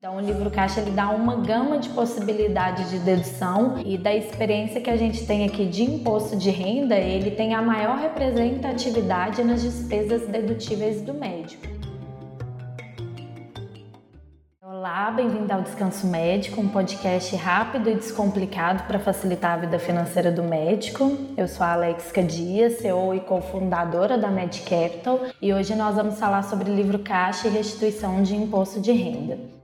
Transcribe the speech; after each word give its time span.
Então, 0.00 0.16
o 0.16 0.20
livro 0.20 0.48
caixa 0.48 0.80
ele 0.80 0.92
dá 0.92 1.10
uma 1.10 1.34
gama 1.34 1.76
de 1.76 1.88
possibilidades 1.88 2.88
de 2.88 3.00
dedução 3.00 3.80
e 3.84 3.98
da 3.98 4.14
experiência 4.14 4.80
que 4.80 4.88
a 4.88 4.96
gente 4.96 5.26
tem 5.26 5.44
aqui 5.44 5.66
de 5.66 5.82
imposto 5.82 6.36
de 6.36 6.50
renda, 6.50 6.94
ele 6.94 7.32
tem 7.32 7.52
a 7.52 7.60
maior 7.60 7.98
representatividade 7.98 9.42
nas 9.42 9.60
despesas 9.60 10.28
dedutíveis 10.28 11.02
do 11.02 11.12
médico. 11.12 11.66
Olá, 14.62 15.10
bem-vindo 15.10 15.52
ao 15.52 15.62
Descanso 15.62 16.06
Médico, 16.06 16.60
um 16.60 16.68
podcast 16.68 17.34
rápido 17.34 17.90
e 17.90 17.96
descomplicado 17.96 18.84
para 18.84 19.00
facilitar 19.00 19.54
a 19.54 19.62
vida 19.62 19.80
financeira 19.80 20.30
do 20.30 20.44
médico. 20.44 21.18
Eu 21.36 21.48
sou 21.48 21.66
a 21.66 21.72
Alexa 21.72 22.22
Dias, 22.22 22.74
CEO 22.74 23.16
e 23.16 23.20
cofundadora 23.20 24.16
da 24.16 24.30
Med 24.30 24.60
Capital, 24.60 25.22
e 25.42 25.52
hoje 25.52 25.74
nós 25.74 25.96
vamos 25.96 26.20
falar 26.20 26.44
sobre 26.44 26.70
livro 26.70 27.00
caixa 27.00 27.48
e 27.48 27.50
restituição 27.50 28.22
de 28.22 28.36
imposto 28.36 28.80
de 28.80 28.92
renda. 28.92 29.57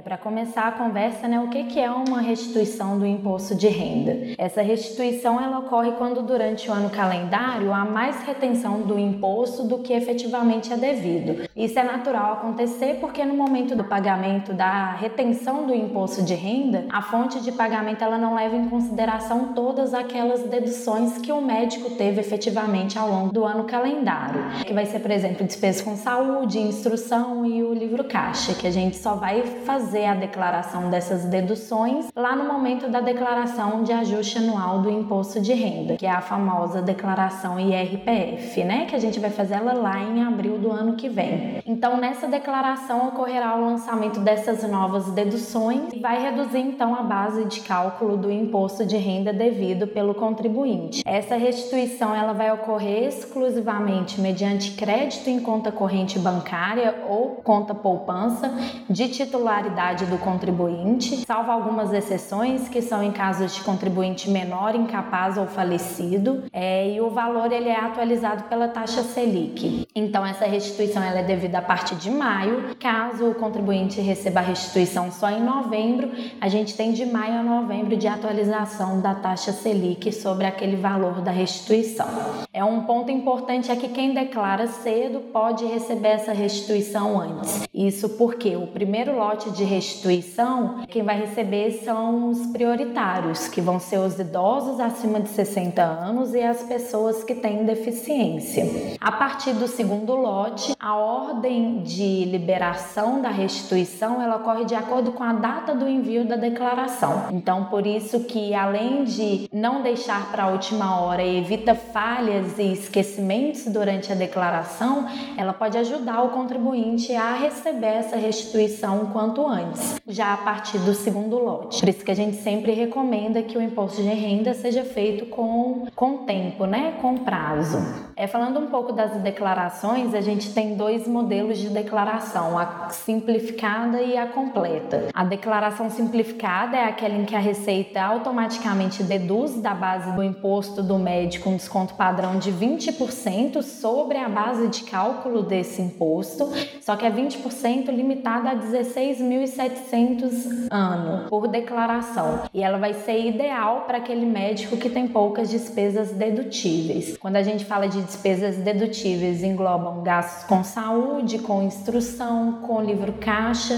É 0.00 0.02
para 0.02 0.16
começar 0.16 0.66
a 0.66 0.72
conversa, 0.72 1.28
né, 1.28 1.38
o 1.38 1.48
que, 1.48 1.64
que 1.64 1.78
é 1.78 1.90
uma 1.90 2.22
restituição 2.22 2.98
do 2.98 3.04
imposto 3.04 3.54
de 3.54 3.68
renda? 3.68 4.34
Essa 4.38 4.62
restituição 4.62 5.38
ela 5.38 5.58
ocorre 5.58 5.92
quando 5.92 6.22
durante 6.22 6.70
o 6.70 6.72
ano 6.72 6.88
calendário 6.88 7.70
há 7.70 7.84
mais 7.84 8.22
retenção 8.22 8.80
do 8.80 8.98
imposto 8.98 9.62
do 9.62 9.80
que 9.80 9.92
efetivamente 9.92 10.72
é 10.72 10.76
devido. 10.78 11.46
Isso 11.54 11.78
é 11.78 11.82
natural 11.82 12.32
acontecer 12.32 12.96
porque 12.98 13.22
no 13.26 13.34
momento 13.34 13.76
do 13.76 13.84
pagamento 13.84 14.54
da 14.54 14.92
retenção 14.92 15.66
do 15.66 15.74
imposto 15.74 16.22
de 16.22 16.32
renda, 16.34 16.86
a 16.88 17.02
fonte 17.02 17.38
de 17.42 17.52
pagamento 17.52 18.02
ela 18.02 18.16
não 18.16 18.34
leva 18.34 18.56
em 18.56 18.70
consideração 18.70 19.52
todas 19.52 19.92
aquelas 19.92 20.44
deduções 20.44 21.18
que 21.18 21.30
o 21.30 21.42
médico 21.42 21.90
teve 21.90 22.20
efetivamente 22.20 22.98
ao 22.98 23.06
longo 23.06 23.34
do 23.34 23.44
ano 23.44 23.64
calendário, 23.64 24.40
que 24.64 24.72
vai 24.72 24.86
ser, 24.86 25.00
por 25.00 25.10
exemplo, 25.10 25.44
despesa 25.44 25.84
com 25.84 25.94
saúde, 25.94 26.58
instrução 26.58 27.44
e 27.44 27.62
o 27.62 27.74
livro 27.74 28.02
caixa, 28.04 28.54
que 28.54 28.66
a 28.66 28.70
gente 28.70 28.96
só 28.96 29.14
vai 29.14 29.42
fazer 29.42 29.89
fazer 29.90 30.06
a 30.06 30.14
declaração 30.14 30.88
dessas 30.88 31.24
deduções 31.24 32.12
lá 32.14 32.36
no 32.36 32.44
momento 32.44 32.88
da 32.88 33.00
declaração 33.00 33.82
de 33.82 33.92
ajuste 33.92 34.38
anual 34.38 34.82
do 34.82 34.88
imposto 34.88 35.40
de 35.40 35.52
renda, 35.52 35.96
que 35.96 36.06
é 36.06 36.10
a 36.10 36.20
famosa 36.20 36.80
declaração 36.80 37.58
IRPF, 37.58 38.62
né? 38.62 38.86
Que 38.86 38.94
a 38.94 39.00
gente 39.00 39.18
vai 39.18 39.30
fazer 39.30 39.54
ela 39.54 39.72
lá 39.72 39.98
em 39.98 40.22
abril 40.22 40.58
do 40.58 40.70
ano 40.70 40.94
que 40.94 41.08
vem. 41.08 41.60
Então, 41.66 41.96
nessa 41.96 42.28
declaração 42.28 43.08
ocorrerá 43.08 43.56
o 43.56 43.64
lançamento 43.64 44.20
dessas 44.20 44.62
novas 44.62 45.10
deduções 45.10 45.92
e 45.92 45.98
vai 45.98 46.22
reduzir 46.22 46.60
então 46.60 46.94
a 46.94 47.02
base 47.02 47.46
de 47.46 47.58
cálculo 47.58 48.16
do 48.16 48.30
imposto 48.30 48.86
de 48.86 48.96
renda 48.96 49.32
devido 49.32 49.88
pelo 49.88 50.14
contribuinte. 50.14 51.02
Essa 51.04 51.34
restituição 51.34 52.14
ela 52.14 52.32
vai 52.32 52.52
ocorrer 52.52 53.08
exclusivamente 53.08 54.20
mediante 54.20 54.70
crédito 54.70 55.28
em 55.28 55.40
conta 55.40 55.72
corrente 55.72 56.16
bancária 56.16 56.94
ou 57.08 57.40
conta 57.42 57.74
poupança 57.74 58.52
de 58.88 59.08
titularidade 59.08 59.79
do 59.80 60.18
contribuinte, 60.18 61.24
salvo 61.24 61.50
algumas 61.50 61.90
exceções 61.90 62.68
que 62.68 62.82
são 62.82 63.02
em 63.02 63.10
casos 63.10 63.54
de 63.54 63.62
contribuinte 63.62 64.28
menor, 64.28 64.74
incapaz 64.74 65.38
ou 65.38 65.46
falecido, 65.46 66.44
é, 66.52 66.90
e 66.90 67.00
o 67.00 67.08
valor 67.08 67.50
ele 67.50 67.70
é 67.70 67.80
atualizado 67.80 68.44
pela 68.44 68.68
taxa 68.68 69.02
Selic. 69.02 69.88
Então 69.94 70.24
essa 70.24 70.44
restituição 70.44 71.02
ela 71.02 71.20
é 71.20 71.22
devida 71.22 71.58
a 71.58 71.62
partir 71.62 71.94
de 71.94 72.10
maio. 72.10 72.76
Caso 72.78 73.30
o 73.30 73.34
contribuinte 73.34 74.02
receba 74.02 74.40
a 74.40 74.42
restituição 74.42 75.10
só 75.10 75.30
em 75.30 75.42
novembro, 75.42 76.10
a 76.40 76.48
gente 76.48 76.76
tem 76.76 76.92
de 76.92 77.06
maio 77.06 77.40
a 77.40 77.42
novembro 77.42 77.96
de 77.96 78.06
atualização 78.06 79.00
da 79.00 79.14
taxa 79.14 79.50
Selic 79.50 80.12
sobre 80.12 80.44
aquele 80.44 80.76
valor 80.76 81.22
da 81.22 81.30
restituição. 81.30 82.06
É 82.52 82.62
um 82.62 82.82
ponto 82.82 83.10
importante 83.10 83.72
é 83.72 83.76
que 83.76 83.88
quem 83.88 84.12
declara 84.12 84.66
cedo 84.66 85.20
pode 85.32 85.64
receber 85.64 86.08
essa 86.08 86.32
restituição 86.32 87.18
antes. 87.18 87.66
Isso 87.72 88.10
porque 88.10 88.56
o 88.56 88.66
primeiro 88.66 89.16
lote 89.16 89.50
de 89.50 89.69
restituição, 89.70 90.84
quem 90.88 91.02
vai 91.04 91.20
receber 91.20 91.70
são 91.84 92.28
os 92.30 92.46
prioritários, 92.48 93.46
que 93.48 93.60
vão 93.60 93.78
ser 93.78 93.98
os 93.98 94.18
idosos 94.18 94.80
acima 94.80 95.20
de 95.20 95.28
60 95.28 95.80
anos 95.80 96.34
e 96.34 96.42
as 96.42 96.62
pessoas 96.64 97.22
que 97.22 97.34
têm 97.34 97.64
deficiência. 97.64 98.66
A 99.00 99.12
partir 99.12 99.52
do 99.52 99.68
segundo 99.68 100.14
lote, 100.16 100.74
a 100.78 100.96
ordem 100.96 101.82
de 101.82 102.24
liberação 102.24 103.22
da 103.22 103.28
restituição, 103.28 104.20
ela 104.20 104.36
ocorre 104.36 104.64
de 104.64 104.74
acordo 104.74 105.12
com 105.12 105.22
a 105.22 105.32
data 105.32 105.74
do 105.74 105.88
envio 105.88 106.24
da 106.24 106.36
declaração. 106.36 107.28
Então, 107.30 107.66
por 107.66 107.86
isso 107.86 108.24
que 108.24 108.52
além 108.54 109.04
de 109.04 109.48
não 109.52 109.82
deixar 109.82 110.30
para 110.32 110.44
a 110.44 110.48
última 110.48 111.00
hora 111.00 111.22
e 111.22 111.38
evita 111.38 111.74
falhas 111.74 112.58
e 112.58 112.72
esquecimentos 112.72 113.66
durante 113.66 114.10
a 114.10 114.16
declaração, 114.16 115.06
ela 115.36 115.52
pode 115.52 115.78
ajudar 115.78 116.22
o 116.22 116.30
contribuinte 116.30 117.14
a 117.14 117.34
receber 117.34 117.86
essa 117.86 118.16
restituição 118.16 119.06
quanto 119.12 119.46
antes 119.46 119.59
antes, 119.60 120.00
já 120.06 120.34
a 120.34 120.36
partir 120.36 120.78
do 120.78 120.94
segundo 120.94 121.38
lote. 121.38 121.80
Por 121.80 121.88
isso 121.88 122.04
que 122.04 122.10
a 122.10 122.16
gente 122.16 122.36
sempre 122.38 122.72
recomenda 122.72 123.42
que 123.42 123.56
o 123.56 123.62
imposto 123.62 124.02
de 124.02 124.08
renda 124.08 124.54
seja 124.54 124.84
feito 124.84 125.26
com, 125.26 125.86
com 125.94 126.18
tempo, 126.18 126.64
né? 126.64 126.98
Com 127.00 127.18
prazo. 127.18 127.78
É, 128.16 128.26
falando 128.26 128.60
um 128.60 128.66
pouco 128.66 128.92
das 128.92 129.12
declarações, 129.22 130.14
a 130.14 130.20
gente 130.20 130.52
tem 130.52 130.74
dois 130.74 131.06
modelos 131.08 131.58
de 131.58 131.70
declaração, 131.70 132.58
a 132.58 132.90
simplificada 132.90 134.02
e 134.02 134.16
a 134.16 134.26
completa. 134.26 135.08
A 135.14 135.24
declaração 135.24 135.88
simplificada 135.88 136.76
é 136.76 136.84
aquela 136.84 137.14
em 137.14 137.24
que 137.24 137.34
a 137.34 137.38
Receita 137.38 138.02
automaticamente 138.02 139.02
deduz 139.02 139.54
da 139.54 139.72
base 139.74 140.12
do 140.12 140.22
imposto 140.22 140.82
do 140.82 140.98
médico 140.98 141.48
um 141.48 141.56
desconto 141.56 141.94
padrão 141.94 142.38
de 142.38 142.52
20% 142.52 143.62
sobre 143.62 144.18
a 144.18 144.28
base 144.28 144.68
de 144.68 144.82
cálculo 144.82 145.42
desse 145.42 145.80
imposto, 145.80 146.48
só 146.80 146.96
que 146.96 147.06
é 147.06 147.10
20% 147.10 147.88
limitado 147.88 148.48
a 148.48 148.54
16.000 148.54 149.46
1.700 149.56 150.68
ano 150.70 151.28
por 151.28 151.48
declaração 151.48 152.42
e 152.54 152.62
ela 152.62 152.78
vai 152.78 152.94
ser 152.94 153.26
ideal 153.26 153.82
para 153.86 153.98
aquele 153.98 154.26
médico 154.26 154.76
que 154.76 154.88
tem 154.88 155.08
poucas 155.08 155.50
despesas 155.50 156.12
dedutíveis. 156.12 157.16
Quando 157.16 157.36
a 157.36 157.42
gente 157.42 157.64
fala 157.64 157.88
de 157.88 158.00
despesas 158.02 158.56
dedutíveis, 158.56 159.42
englobam 159.42 160.02
gastos 160.02 160.44
com 160.44 160.62
saúde, 160.62 161.38
com 161.38 161.62
instrução, 161.62 162.60
com 162.62 162.80
livro 162.80 163.12
caixa, 163.14 163.74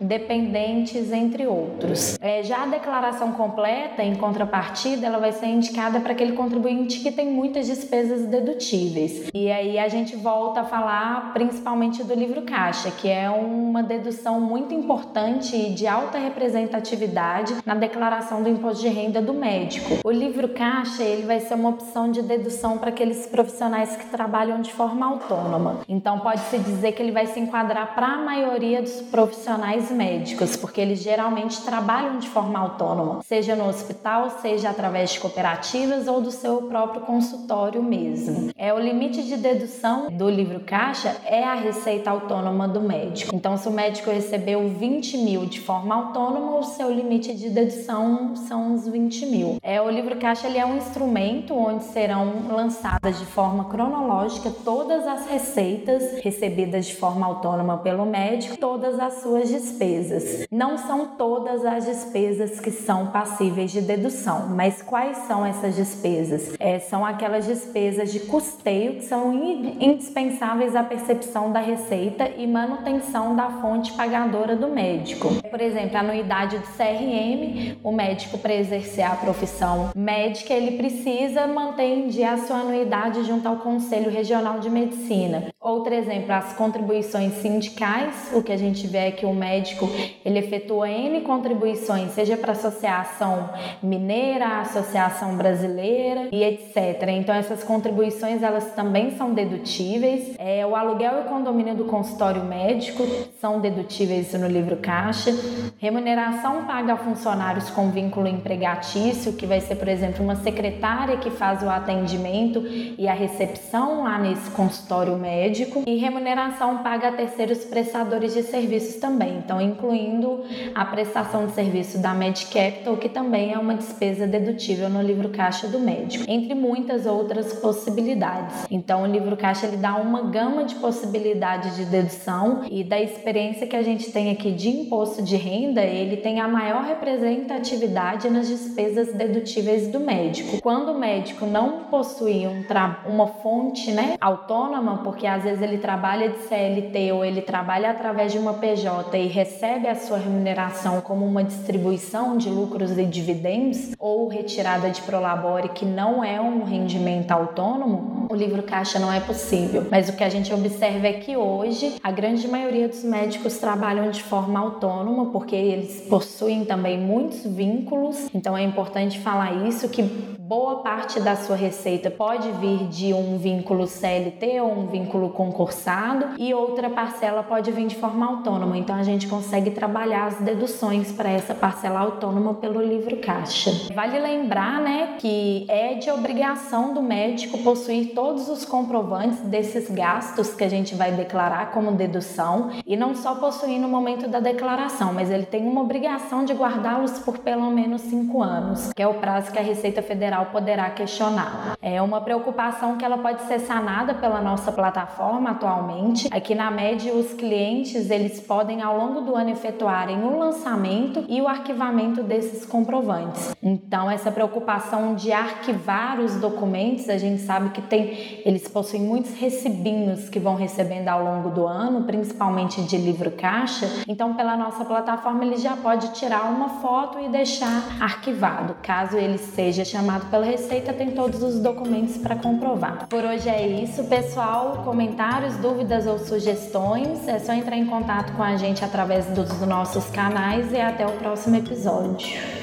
dependentes, 0.00 1.12
entre 1.12 1.46
outros. 1.46 2.18
É, 2.20 2.42
já 2.42 2.62
a 2.62 2.66
declaração 2.66 3.32
completa, 3.32 4.02
em 4.02 4.14
contrapartida, 4.14 5.06
ela 5.06 5.18
vai 5.18 5.32
ser 5.32 5.46
indicada 5.46 6.00
para 6.00 6.12
aquele 6.12 6.32
contribuinte 6.32 7.00
que 7.00 7.12
tem 7.12 7.30
muitas 7.30 7.66
despesas 7.66 8.26
dedutíveis. 8.26 9.28
E 9.34 9.50
aí 9.50 9.78
a 9.78 9.88
gente 9.88 10.16
volta 10.16 10.60
a 10.60 10.64
falar 10.64 11.32
principalmente 11.32 12.02
do 12.02 12.14
livro 12.14 12.42
caixa, 12.42 12.90
que 12.90 13.08
é 13.08 13.28
uma 13.30 13.82
dedução 13.82 14.40
muito 14.40 14.72
importante 14.74 15.09
importante 15.10 15.56
e 15.56 15.70
de 15.70 15.88
alta 15.88 16.18
representatividade 16.18 17.56
na 17.66 17.74
declaração 17.74 18.44
do 18.44 18.48
imposto 18.48 18.82
de 18.82 18.88
renda 18.88 19.20
do 19.20 19.34
médico. 19.34 19.98
O 20.04 20.10
livro 20.10 20.50
caixa 20.50 21.02
ele 21.02 21.26
vai 21.26 21.40
ser 21.40 21.54
uma 21.54 21.70
opção 21.70 22.12
de 22.12 22.22
dedução 22.22 22.78
para 22.78 22.90
aqueles 22.90 23.26
profissionais 23.26 23.96
que 23.96 24.06
trabalham 24.06 24.60
de 24.60 24.72
forma 24.72 25.04
autônoma. 25.04 25.80
Então 25.88 26.20
pode-se 26.20 26.58
dizer 26.58 26.92
que 26.92 27.02
ele 27.02 27.10
vai 27.10 27.26
se 27.26 27.40
enquadrar 27.40 27.92
para 27.96 28.06
a 28.06 28.18
maioria 28.18 28.80
dos 28.80 29.02
profissionais 29.02 29.90
médicos, 29.90 30.56
porque 30.56 30.80
eles 30.80 31.02
geralmente 31.02 31.60
trabalham 31.62 32.18
de 32.18 32.28
forma 32.28 32.60
autônoma, 32.60 33.20
seja 33.24 33.56
no 33.56 33.68
hospital, 33.68 34.30
seja 34.40 34.70
através 34.70 35.12
de 35.12 35.18
cooperativas 35.18 36.06
ou 36.06 36.20
do 36.20 36.30
seu 36.30 36.62
próprio 36.62 37.00
consultório 37.00 37.82
mesmo. 37.82 38.50
É 38.56 38.72
o 38.72 38.78
limite 38.78 39.24
de 39.24 39.36
dedução 39.36 40.08
do 40.08 40.30
livro 40.30 40.60
caixa 40.60 41.16
é 41.26 41.42
a 41.42 41.54
receita 41.54 42.10
autônoma 42.10 42.68
do 42.68 42.80
médico. 42.80 43.34
Então 43.34 43.56
se 43.56 43.66
o 43.66 43.72
médico 43.72 44.08
recebeu 44.10 44.68
20 44.68 44.89
20 44.90 45.18
mil 45.18 45.46
de 45.46 45.60
forma 45.60 45.94
autônoma, 45.94 46.58
o 46.58 46.64
seu 46.64 46.90
limite 46.90 47.32
de 47.32 47.48
dedução 47.48 48.34
são 48.34 48.74
os 48.74 48.88
20 48.88 49.26
mil. 49.26 49.58
É, 49.62 49.80
o 49.80 49.88
livro 49.88 50.16
caixa 50.16 50.48
ele 50.48 50.58
é 50.58 50.66
um 50.66 50.76
instrumento 50.76 51.54
onde 51.54 51.84
serão 51.84 52.48
lançadas 52.50 53.16
de 53.20 53.24
forma 53.24 53.66
cronológica 53.66 54.50
todas 54.64 55.06
as 55.06 55.28
receitas 55.28 56.18
recebidas 56.24 56.86
de 56.86 56.96
forma 56.96 57.24
autônoma 57.24 57.78
pelo 57.78 58.04
médico, 58.04 58.56
todas 58.56 58.98
as 58.98 59.22
suas 59.22 59.48
despesas. 59.48 60.44
Não 60.50 60.76
são 60.76 61.06
todas 61.16 61.64
as 61.64 61.84
despesas 61.86 62.58
que 62.58 62.72
são 62.72 63.06
passíveis 63.06 63.70
de 63.70 63.80
dedução, 63.80 64.48
mas 64.48 64.82
quais 64.82 65.18
são 65.18 65.46
essas 65.46 65.76
despesas? 65.76 66.56
É, 66.58 66.80
são 66.80 67.06
aquelas 67.06 67.46
despesas 67.46 68.10
de 68.10 68.18
custeio 68.20 68.94
que 68.94 69.04
são 69.04 69.32
indispensáveis 69.80 70.74
à 70.74 70.82
percepção 70.82 71.52
da 71.52 71.60
receita 71.60 72.28
e 72.36 72.44
manutenção 72.44 73.36
da 73.36 73.50
fonte 73.60 73.92
pagadora 73.92 74.56
do 74.56 74.66
médico 74.66 74.79
médico. 74.80 75.28
Por 75.50 75.60
exemplo, 75.60 75.96
a 75.96 76.00
anuidade 76.00 76.58
do 76.58 76.66
CRM, 76.66 77.76
o 77.84 77.92
médico 77.92 78.38
para 78.38 78.54
exercer 78.54 79.04
a 79.04 79.14
profissão 79.14 79.90
médica, 79.94 80.54
ele 80.54 80.76
precisa 80.76 81.46
manter 81.46 81.84
em 81.84 82.08
dia 82.08 82.32
a 82.32 82.38
sua 82.38 82.58
anuidade 82.58 83.24
junto 83.24 83.46
ao 83.46 83.56
Conselho 83.56 84.10
Regional 84.10 84.58
de 84.58 84.70
Medicina. 84.70 85.50
Outro 85.60 85.92
exemplo, 85.92 86.32
as 86.32 86.54
contribuições 86.54 87.34
sindicais, 87.34 88.30
o 88.32 88.42
que 88.42 88.50
a 88.50 88.56
gente 88.56 88.86
vê 88.86 88.98
é 88.98 89.10
que 89.10 89.26
o 89.26 89.34
médico 89.34 89.86
ele 90.24 90.38
efetua 90.38 90.88
N 90.88 91.20
contribuições, 91.20 92.12
seja 92.12 92.34
para 92.36 92.52
a 92.52 92.56
Associação 92.56 93.50
Mineira, 93.82 94.60
Associação 94.60 95.36
Brasileira 95.36 96.28
e 96.32 96.42
etc. 96.42 97.08
Então 97.08 97.34
essas 97.34 97.62
contribuições 97.62 98.42
elas 98.42 98.72
também 98.72 99.10
são 99.18 99.34
dedutíveis. 99.34 100.34
É, 100.38 100.64
o 100.64 100.74
aluguel 100.74 101.18
e 101.18 101.20
o 101.20 101.24
condomínio 101.24 101.74
do 101.74 101.84
consultório 101.84 102.42
médico 102.42 103.06
são 103.38 103.60
dedutíveis 103.60 104.32
no 104.32 104.48
livro 104.48 104.69
livro 104.70 104.76
caixa. 104.76 105.34
Remuneração 105.78 106.64
paga 106.64 106.92
a 106.92 106.96
funcionários 106.96 107.70
com 107.70 107.90
vínculo 107.90 108.28
empregatício, 108.28 109.32
que 109.32 109.46
vai 109.46 109.60
ser, 109.60 109.76
por 109.76 109.88
exemplo, 109.88 110.22
uma 110.22 110.36
secretária 110.36 111.16
que 111.16 111.30
faz 111.30 111.62
o 111.62 111.68
atendimento 111.68 112.62
e 112.66 113.08
a 113.08 113.14
recepção 113.14 114.04
lá 114.04 114.18
nesse 114.18 114.50
consultório 114.50 115.16
médico. 115.16 115.82
E 115.86 115.96
remuneração 115.96 116.78
paga 116.78 117.08
a 117.08 117.12
terceiros 117.12 117.64
prestadores 117.64 118.34
de 118.34 118.42
serviços 118.42 118.96
também, 118.96 119.38
então 119.38 119.60
incluindo 119.60 120.44
a 120.74 120.84
prestação 120.84 121.46
de 121.46 121.52
serviço 121.52 121.98
da 121.98 122.14
MedCapital, 122.14 122.96
que 122.96 123.08
também 123.08 123.52
é 123.52 123.58
uma 123.58 123.74
despesa 123.74 124.26
dedutível 124.26 124.88
no 124.88 125.02
livro 125.02 125.30
caixa 125.30 125.66
do 125.66 125.78
médico, 125.78 126.24
entre 126.28 126.54
muitas 126.54 127.06
outras 127.06 127.54
possibilidades. 127.54 128.66
Então, 128.70 129.02
o 129.02 129.06
livro 129.06 129.36
caixa 129.36 129.66
ele 129.66 129.78
dá 129.78 129.96
uma 129.96 130.22
gama 130.22 130.64
de 130.64 130.74
possibilidades 130.76 131.76
de 131.76 131.84
dedução 131.84 132.62
e 132.70 132.84
da 132.84 133.00
experiência 133.00 133.66
que 133.66 133.76
a 133.76 133.82
gente 133.82 134.12
tem 134.12 134.30
aqui 134.30 134.52
de 134.60 134.68
imposto 134.68 135.22
de 135.22 135.36
renda, 135.36 135.82
ele 135.82 136.16
tem 136.16 136.40
a 136.40 136.46
maior 136.46 136.84
representatividade 136.84 138.28
nas 138.28 138.46
despesas 138.46 139.12
dedutíveis 139.14 139.88
do 139.88 139.98
médico. 139.98 140.60
Quando 140.60 140.92
o 140.92 140.98
médico 140.98 141.46
não 141.46 141.84
possui 141.90 142.46
um 142.46 142.60
uma 143.06 143.26
fonte 143.26 143.90
né, 143.90 144.16
autônoma, 144.20 144.98
porque 144.98 145.26
às 145.26 145.42
vezes 145.42 145.62
ele 145.62 145.78
trabalha 145.78 146.28
de 146.28 146.38
CLT 146.42 147.12
ou 147.12 147.24
ele 147.24 147.42
trabalha 147.42 147.90
através 147.90 148.32
de 148.32 148.38
uma 148.38 148.54
PJ 148.54 149.16
e 149.18 149.26
recebe 149.26 149.88
a 149.88 149.94
sua 149.94 150.18
remuneração 150.18 151.00
como 151.00 151.24
uma 151.24 151.42
distribuição 151.42 152.36
de 152.36 152.48
lucros 152.48 152.96
e 152.96 153.04
dividendos 153.04 153.92
ou 153.98 154.28
retirada 154.28 154.90
de 154.90 155.00
prolabore 155.02 155.70
que 155.70 155.84
não 155.84 156.22
é 156.22 156.40
um 156.40 156.64
rendimento 156.64 157.32
autônomo, 157.32 158.26
o 158.30 158.34
livro 158.34 158.62
caixa 158.62 158.98
não 158.98 159.12
é 159.12 159.20
possível. 159.20 159.86
Mas 159.90 160.08
o 160.08 160.16
que 160.16 160.22
a 160.22 160.28
gente 160.28 160.52
observa 160.52 161.06
é 161.06 161.14
que 161.14 161.36
hoje 161.36 161.96
a 162.02 162.10
grande 162.10 162.46
maioria 162.46 162.88
dos 162.88 163.02
médicos 163.02 163.58
trabalham 163.58 164.10
de 164.10 164.22
forma 164.22 164.49
autônoma 164.58 165.26
porque 165.26 165.54
eles 165.54 166.00
possuem 166.08 166.64
também 166.64 166.98
muitos 166.98 167.44
vínculos. 167.44 168.28
Então 168.34 168.56
é 168.56 168.62
importante 168.62 169.18
falar 169.18 169.66
isso 169.68 169.88
que 169.88 170.02
boa 170.50 170.80
parte 170.80 171.20
da 171.20 171.36
sua 171.36 171.54
receita 171.54 172.10
pode 172.10 172.50
vir 172.52 172.88
de 172.88 173.14
um 173.14 173.38
vínculo 173.38 173.86
CLT 173.86 174.60
ou 174.60 174.80
um 174.80 174.86
vínculo 174.88 175.30
concursado 175.30 176.30
e 176.36 176.52
outra 176.52 176.90
parcela 176.90 177.44
pode 177.44 177.70
vir 177.70 177.86
de 177.86 177.94
forma 177.94 178.26
autônoma. 178.26 178.76
Então 178.76 178.96
a 178.96 179.04
gente 179.04 179.28
consegue 179.28 179.70
trabalhar 179.70 180.26
as 180.26 180.40
deduções 180.40 181.12
para 181.12 181.30
essa 181.30 181.54
parcela 181.54 182.00
autônoma 182.00 182.54
pelo 182.54 182.82
livro 182.82 183.18
caixa. 183.18 183.70
Vale 183.94 184.18
lembrar, 184.18 184.80
né, 184.80 185.14
que 185.20 185.66
é 185.68 185.94
de 185.94 186.10
obrigação 186.10 186.92
do 186.92 187.00
médico 187.00 187.58
possuir 187.58 188.12
todos 188.12 188.48
os 188.48 188.64
comprovantes 188.64 189.38
desses 189.42 189.88
gastos 189.88 190.52
que 190.52 190.64
a 190.64 190.68
gente 190.68 190.96
vai 190.96 191.12
declarar 191.12 191.70
como 191.70 191.92
dedução 191.92 192.70
e 192.84 192.96
não 192.96 193.14
só 193.14 193.36
possuir 193.36 193.78
no 193.78 193.88
momento 193.88 194.26
da 194.26 194.39
declaração, 194.40 195.12
mas 195.12 195.30
ele 195.30 195.46
tem 195.46 195.66
uma 195.66 195.80
obrigação 195.82 196.44
de 196.44 196.52
guardá-los 196.52 197.18
por 197.20 197.38
pelo 197.38 197.70
menos 197.70 198.02
cinco 198.02 198.42
anos, 198.42 198.92
que 198.92 199.02
é 199.02 199.06
o 199.06 199.14
prazo 199.14 199.52
que 199.52 199.58
a 199.58 199.62
Receita 199.62 200.02
Federal 200.02 200.46
poderá 200.46 200.90
questionar. 200.90 201.76
É 201.80 202.00
uma 202.02 202.20
preocupação 202.20 202.96
que 202.96 203.04
ela 203.04 203.18
pode 203.18 203.42
ser 203.42 203.60
sanada 203.60 204.14
pela 204.14 204.40
nossa 204.40 204.72
plataforma 204.72 205.50
atualmente. 205.50 206.28
Aqui 206.30 206.54
na 206.54 206.70
média, 206.70 207.12
os 207.12 207.32
clientes 207.32 208.10
eles 208.10 208.40
podem 208.40 208.82
ao 208.82 208.96
longo 208.96 209.20
do 209.22 209.34
ano 209.34 209.50
efetuarem 209.50 210.22
o 210.22 210.38
lançamento 210.38 211.24
e 211.28 211.40
o 211.40 211.48
arquivamento 211.48 212.22
desses 212.22 212.64
comprovantes. 212.66 213.54
Então, 213.62 214.10
essa 214.10 214.30
preocupação 214.30 215.14
de 215.14 215.32
arquivar 215.32 216.20
os 216.20 216.36
documentos, 216.36 217.08
a 217.08 217.18
gente 217.18 217.42
sabe 217.42 217.70
que 217.70 217.82
tem, 217.82 218.42
eles 218.44 218.66
possuem 218.68 219.02
muitos 219.02 219.34
recibinhos 219.34 220.28
que 220.28 220.38
vão 220.38 220.54
recebendo 220.54 221.08
ao 221.08 221.22
longo 221.22 221.50
do 221.50 221.66
ano, 221.66 222.04
principalmente 222.04 222.82
de 222.82 222.96
livro 222.96 223.30
caixa. 223.30 223.88
Então, 224.30 224.34
pela 224.34 224.56
nossa 224.56 224.84
plataforma, 224.84 225.44
ele 225.44 225.56
já 225.56 225.76
pode 225.76 226.12
tirar 226.12 226.44
uma 226.44 226.80
foto 226.80 227.18
e 227.18 227.28
deixar 227.28 227.82
arquivado. 228.00 228.76
Caso 228.80 229.16
ele 229.16 229.38
seja 229.38 229.84
chamado 229.84 230.30
pela 230.30 230.44
Receita, 230.44 230.92
tem 230.92 231.10
todos 231.10 231.42
os 231.42 231.58
documentos 231.58 232.16
para 232.16 232.36
comprovar. 232.36 233.08
Por 233.08 233.24
hoje 233.24 233.48
é 233.48 233.66
isso, 233.66 234.04
pessoal. 234.04 234.82
Comentários, 234.84 235.56
dúvidas 235.56 236.06
ou 236.06 236.18
sugestões, 236.18 237.26
é 237.26 237.40
só 237.40 237.52
entrar 237.52 237.76
em 237.76 237.86
contato 237.86 238.32
com 238.34 238.42
a 238.42 238.56
gente 238.56 238.84
através 238.84 239.26
dos 239.26 239.60
nossos 239.66 240.08
canais 240.10 240.72
e 240.72 240.80
até 240.80 241.04
o 241.04 241.12
próximo 241.12 241.56
episódio. 241.56 242.59